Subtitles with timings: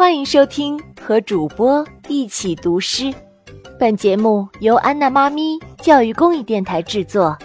[0.00, 3.12] 欢迎收听和主播一起读诗。
[3.78, 7.36] 本节目由安娜妈咪教育公益电台制作，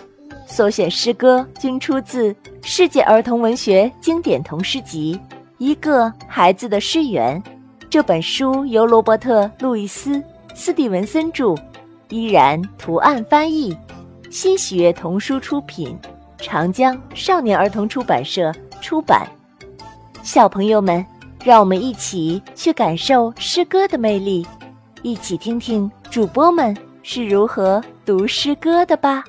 [0.47, 2.31] 所选诗歌均出自
[2.61, 5.19] 《世界儿童文学经典童诗集》
[5.57, 7.43] 《一个孩子的诗源》。
[7.89, 10.15] 这本书由罗伯特·路易斯·
[10.55, 11.55] 斯蒂文森著，
[12.07, 13.77] 依然图案翻译，
[14.31, 15.93] 新喜悦童书出品，
[16.37, 18.49] 长江少年儿童出版社
[18.79, 19.27] 出版。
[20.23, 21.05] 小朋友们，
[21.45, 24.43] 让我们一起去感受诗歌的魅力，
[25.03, 29.23] 一起听听主播们是如何读诗歌的吧。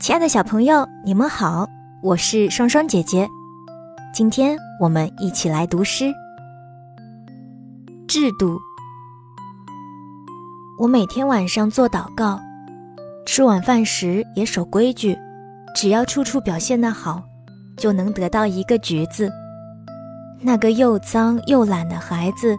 [0.00, 1.68] 亲爱的小朋友，你们好，
[2.04, 3.28] 我是双双姐姐。
[4.14, 6.14] 今天我们一起来读诗。
[8.06, 8.56] 制度。
[10.78, 12.38] 我每天晚上做祷告，
[13.26, 15.18] 吃晚饭时也守规矩，
[15.74, 17.20] 只要处处表现得好。
[17.76, 19.30] 就能得到一个橘子。
[20.40, 22.56] 那个又脏又懒的孩子，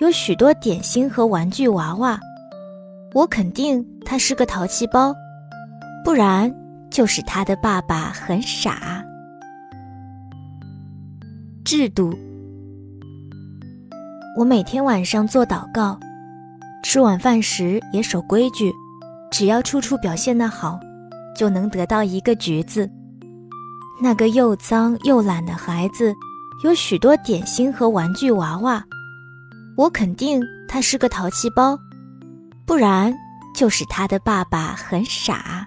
[0.00, 2.18] 有许多点心和玩具娃娃。
[3.14, 5.14] 我肯定他是个淘气包，
[6.04, 6.52] 不然
[6.90, 9.02] 就是他的爸爸很傻。
[11.64, 12.12] 制度。
[14.36, 15.98] 我每天晚上做祷告，
[16.82, 18.72] 吃晚饭时也守规矩，
[19.30, 20.80] 只要处处表现的好，
[21.36, 22.88] 就能得到一个橘子。
[24.00, 26.14] 那个又脏又懒的孩子，
[26.62, 28.82] 有许多点心和玩具娃娃。
[29.76, 31.76] 我肯定他是个淘气包，
[32.64, 33.12] 不然
[33.54, 35.66] 就是他的爸爸很傻。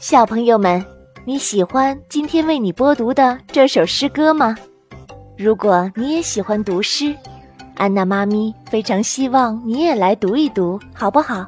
[0.00, 0.84] 小朋友们，
[1.24, 4.56] 你喜欢今天为你播读的这首诗歌吗？
[5.36, 7.16] 如果你也喜欢读诗。
[7.76, 11.46] 安娜妈咪非常希望你也来读一读，好不好？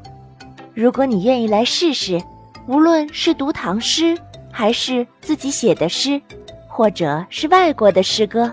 [0.81, 2.19] 如果你愿意来试试，
[2.67, 4.17] 无论是读唐诗，
[4.51, 6.19] 还是自己写的诗，
[6.67, 8.51] 或者是外国的诗歌，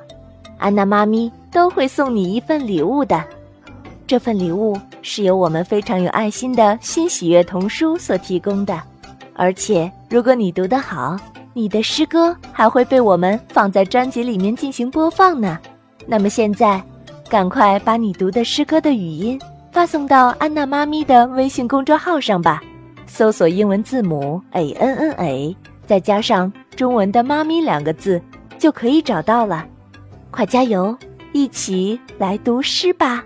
[0.58, 3.24] 安娜妈咪都会送你一份礼物的。
[4.06, 8.78] 这份礼物是由我们非常有爱心的新喜悦童书所提供的，
[9.34, 11.16] 而且如果你读得好，
[11.54, 15.58] 你的诗歌还会被我们放在专辑里面进行播放呢。
[16.06, 16.84] 那么现在。
[17.30, 19.38] 赶快把你读的诗歌的语音
[19.78, 22.60] 发送到安娜妈咪的微信公众号上吧，
[23.06, 25.56] 搜索英文字母 a n n a，
[25.86, 28.20] 再加上中文的“妈咪”两个字，
[28.58, 29.64] 就可以找到了。
[30.32, 30.98] 快加油，
[31.32, 33.24] 一起来读诗吧！